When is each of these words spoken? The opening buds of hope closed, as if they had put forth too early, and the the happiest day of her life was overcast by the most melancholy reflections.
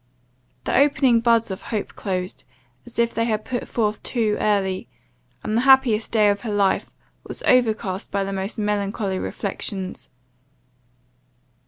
The 0.63 0.75
opening 0.75 1.19
buds 1.19 1.51
of 1.51 1.61
hope 1.61 1.89
closed, 1.93 2.43
as 2.87 2.97
if 2.97 3.13
they 3.13 3.25
had 3.25 3.45
put 3.45 3.67
forth 3.67 4.01
too 4.01 4.35
early, 4.39 4.89
and 5.43 5.53
the 5.53 5.57
the 5.57 5.61
happiest 5.65 6.11
day 6.11 6.27
of 6.29 6.39
her 6.39 6.51
life 6.51 6.91
was 7.27 7.43
overcast 7.43 8.09
by 8.11 8.23
the 8.23 8.33
most 8.33 8.57
melancholy 8.57 9.19
reflections. 9.19 10.09